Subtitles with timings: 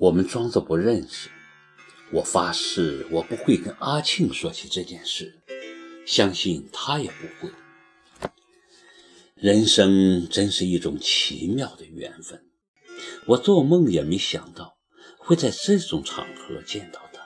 [0.00, 1.28] 我们装作不认识。
[2.10, 5.42] 我发誓，我不会跟阿庆说起这件事，
[6.06, 7.52] 相信他也不会。
[9.34, 12.42] 人生真是一种奇妙的缘分，
[13.26, 14.78] 我做梦也没想到
[15.18, 17.20] 会在这种场合见到他。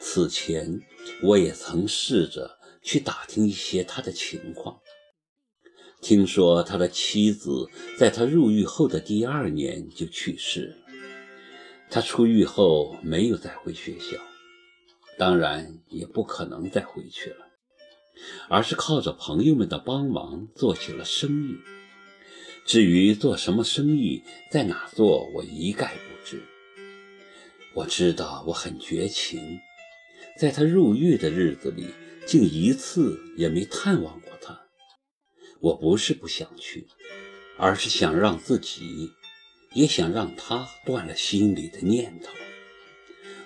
[0.00, 0.80] 此前，
[1.22, 4.80] 我也曾试着去打听一些他的情况，
[6.00, 10.76] 听说他的妻子在他入狱后的第二年就去世了。
[11.94, 14.16] 他出狱后没有再回学校，
[15.16, 17.46] 当然也不可能再回去了，
[18.48, 21.54] 而是靠着朋友们的帮忙做起了生意。
[22.66, 26.42] 至于做什么生意，在哪做，我一概不知。
[27.74, 29.60] 我知道我很绝情，
[30.36, 31.86] 在他入狱的日子里，
[32.26, 34.62] 竟一次也没探望过他。
[35.60, 36.88] 我不是不想去，
[37.56, 39.12] 而是想让自己。
[39.74, 42.32] 也想让他断了心里的念头。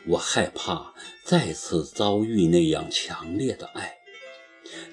[0.06, 3.96] 我害怕再次遭遇那样强烈的爱，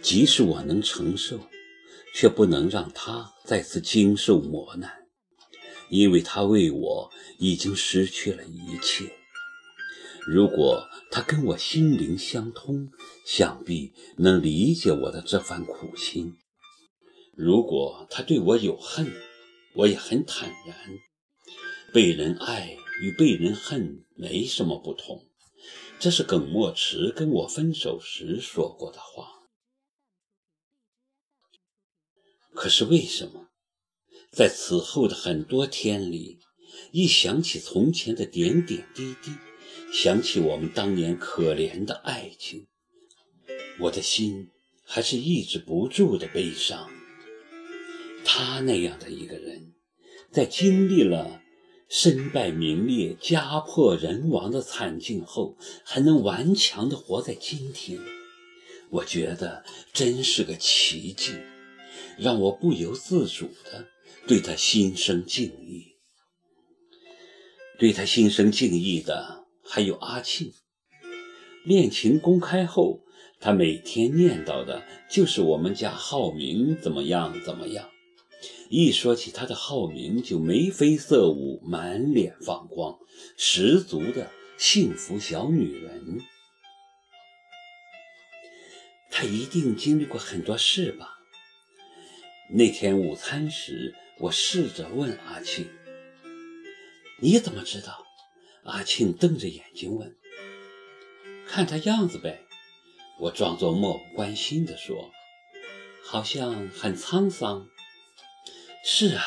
[0.02, 1.40] 即使我能承受，
[2.14, 4.92] 却不能让他再次经受磨难，
[5.90, 9.10] 因为他为我已经失去了一切。
[10.26, 12.90] 如果他跟我心灵相通，
[13.26, 16.34] 想必能理解我的这番苦心。
[17.38, 19.14] 如果他对我有恨，
[19.76, 20.76] 我也很坦然。
[21.96, 25.30] 被人爱与被人恨没什么不同，
[25.98, 29.30] 这是耿墨池跟我分手时说过的话。
[32.54, 33.48] 可是为什么，
[34.30, 36.40] 在此后的很多天里，
[36.92, 39.32] 一想起从前的点点滴滴，
[39.94, 42.68] 想起我们当年可怜的爱情，
[43.80, 44.50] 我的心
[44.84, 46.90] 还是抑制不住的悲伤。
[48.26, 49.74] 他那样的一个人，
[50.34, 51.44] 在经历了……
[51.98, 57.98] 身败名裂、家破人亡的惨境后，还能顽强地活在今天，
[58.90, 59.64] 我觉得
[59.94, 61.32] 真是个奇迹，
[62.20, 63.88] 让我不由自主地
[64.28, 65.96] 对他心生敬意。
[67.80, 70.52] 对他心生敬意的还有阿庆。
[71.64, 73.00] 恋情公开后，
[73.40, 77.90] 他每天念叨的就是我们家浩明怎么样怎么样。
[78.70, 82.98] 一说起她的浩明，就眉飞色舞，满脸放光，
[83.38, 86.22] 十足的幸福小女人。
[89.12, 91.20] 她一定经历过很多事吧？
[92.50, 95.68] 那天午餐时，我试着问阿庆
[97.22, 98.04] ：“你怎么知道？”
[98.66, 100.16] 阿庆瞪着眼睛问
[101.48, 102.42] ：“看他样子呗。”
[103.22, 105.12] 我装作漠不关心地说
[106.04, 107.68] ：“好像很沧桑。”
[108.88, 109.24] 是啊，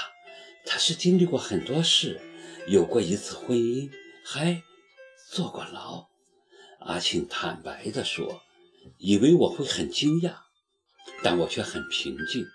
[0.65, 2.21] 他是经历过很多事，
[2.69, 3.91] 有过一次婚姻，
[4.25, 4.63] 还
[5.33, 6.07] 坐过牢。
[6.79, 8.41] 阿庆坦白地说，
[8.99, 10.37] 以为我会很惊讶，
[11.25, 12.47] 但我却很平静。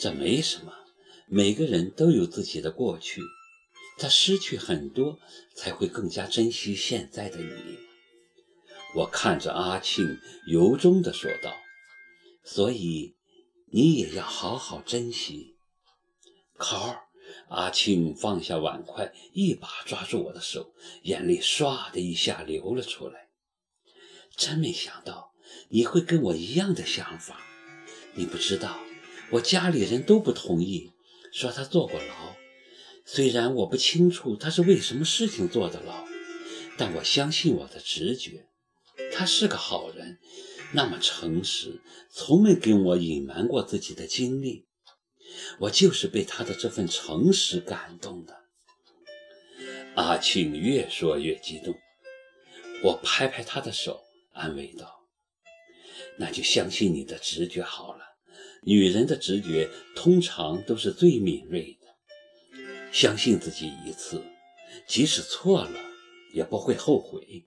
[0.00, 0.72] 这没什么，
[1.28, 3.22] 每个人都有自己的过去，
[3.96, 5.20] 他失去很多，
[5.54, 7.78] 才会更加珍惜现在的你。
[8.96, 11.54] 我看着阿庆，由衷地说道
[12.42, 13.14] ：“所以。”
[13.74, 15.56] 你也要好好珍惜，
[16.56, 17.00] 考儿。
[17.48, 23.30] 阿庆放下碗筷，一把抓住我的手，眼泪唰的一下流了出来。
[24.36, 25.32] 真没想到
[25.70, 27.40] 你会跟我一样的想法。
[28.14, 28.78] 你不知道，
[29.32, 30.92] 我家里人都不同意，
[31.32, 32.36] 说他坐过牢。
[33.04, 36.04] 虽然我不清楚他是为什么事情坐的牢，
[36.78, 38.46] 但我相信我的直觉，
[39.12, 40.20] 他是个好人。
[40.76, 41.80] 那么诚实，
[42.10, 44.66] 从没跟我隐瞒过自己的经历，
[45.60, 48.40] 我就是被他的这份诚实感动的。
[49.94, 51.72] 阿庆越说越激动，
[52.82, 54.02] 我拍拍他的手，
[54.32, 55.06] 安慰道
[56.18, 58.00] ：“那就相信你的直觉好了，
[58.64, 61.86] 女人的直觉通常都是最敏锐的。
[62.90, 64.20] 相信自己一次，
[64.88, 65.80] 即使错了，
[66.32, 67.46] 也不会后悔。”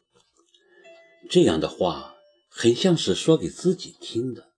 [1.30, 2.14] 这样的话。
[2.60, 4.50] 很像是说给自己听的。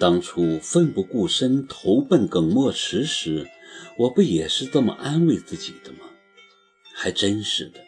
[0.00, 3.48] 当初奋不顾身投奔耿墨池时，
[3.96, 6.10] 我不也是这么安慰自己的吗？
[6.92, 7.78] 还真是的。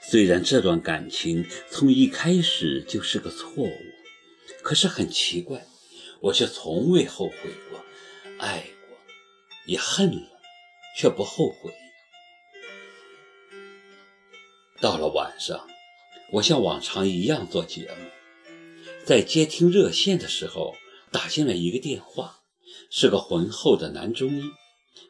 [0.00, 3.76] 虽然这段感情从一开始就是个错误，
[4.62, 5.66] 可是很奇怪，
[6.20, 7.36] 我却从未后悔
[7.68, 7.84] 过。
[8.38, 8.96] 爱过，
[9.66, 10.40] 也恨了，
[10.96, 11.74] 却不后悔。
[14.80, 15.66] 到了晚上，
[16.30, 18.21] 我像往常一样做节目。
[19.04, 20.76] 在接听热线的时候，
[21.10, 22.40] 打进来一个电话，
[22.88, 24.44] 是个浑厚的男中医，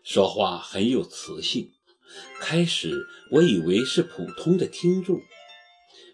[0.02, 1.70] 说话很有磁性，
[2.40, 5.20] 开始我以为是普通的听众，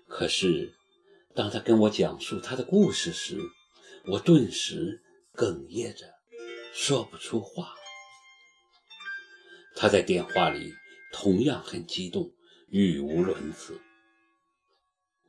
[0.09, 0.75] 可是
[1.37, 3.39] 当他跟我讲述他的故事时，
[4.07, 5.01] 我顿时
[5.35, 6.07] 哽咽着，
[6.75, 7.75] 说不出话。
[9.77, 10.73] 他在电话里
[11.13, 12.33] 同样很激动，
[12.71, 13.81] 语无伦次。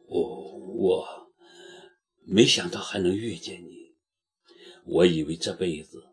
[0.08, 1.29] 我我
[2.32, 3.96] 没想到还能遇见你，
[4.86, 6.10] 我以为这辈子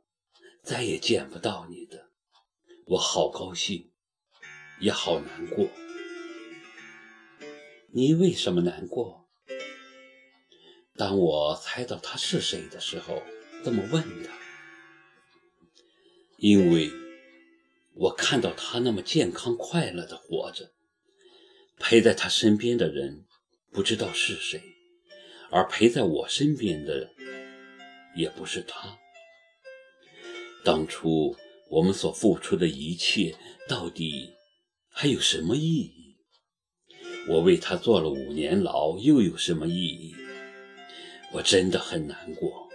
[0.62, 2.08] 再也见不到你的，
[2.86, 3.90] 我好高兴，
[4.80, 5.68] 也好难过。
[7.92, 9.28] 你为什么难过？
[10.94, 13.22] 当我猜到他是谁的时候，
[13.62, 14.32] 这么问他，
[16.38, 16.90] 因为
[17.92, 20.72] 我看到他那么健康快乐的活着，
[21.76, 23.26] 陪在他身边的人。
[23.70, 24.62] 不知道是谁，
[25.50, 27.10] 而陪在我身边的
[28.16, 28.98] 也不是他。
[30.64, 31.36] 当初
[31.70, 33.34] 我们所付出的一切，
[33.68, 34.32] 到底
[34.88, 36.16] 还有什么意义？
[37.28, 40.14] 我为他坐了五年牢，又有什么意义？
[41.32, 42.68] 我真的很难过。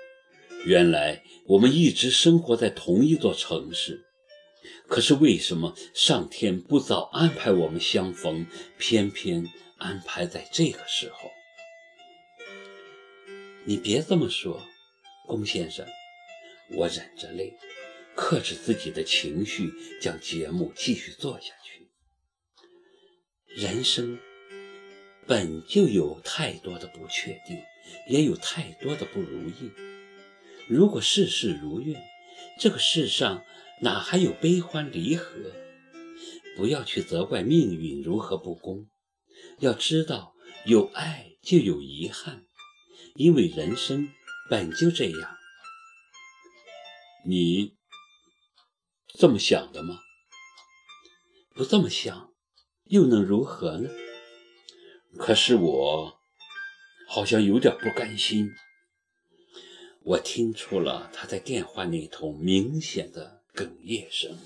[0.66, 4.06] 原来我们一直生活在同一座城市，
[4.88, 8.46] 可是为什么上天不早安排我们相逢，
[8.78, 9.46] 偏偏……
[9.78, 11.32] 安排在这个时候，
[13.64, 14.60] 你别这么说，
[15.28, 15.86] 龚先生。
[16.72, 17.54] 我忍着泪，
[18.16, 19.72] 克制自己的情绪，
[20.02, 21.88] 将节目继续做下去。
[23.46, 24.18] 人生
[25.28, 27.62] 本就有太多的不确定，
[28.08, 29.72] 也有太多的不如意。
[30.68, 32.02] 如果事事如愿，
[32.60, 33.44] 这个世上
[33.82, 35.36] 哪还有悲欢离合？
[36.58, 38.88] 不要去责怪命运如何不公。
[39.60, 40.34] 要知道，
[40.66, 42.46] 有爱就有遗憾，
[43.16, 44.10] 因为人生
[44.50, 45.38] 本就这样。
[47.26, 47.76] 你
[49.08, 50.00] 这么想的吗？
[51.54, 52.34] 不这么想，
[52.86, 53.90] 又能如何呢？
[55.18, 56.22] 可是我
[57.08, 58.50] 好像有点不甘心。
[60.04, 64.40] 我听出了他在电话那头明显的哽咽声。